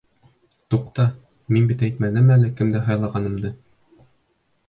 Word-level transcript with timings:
Туҡта, 0.73 1.05
мин 1.57 1.67
бит 1.71 1.83
әйтмәнем 1.87 2.33
әле 2.37 2.49
кемде 2.61 2.83
һайлағанымды! 2.87 3.55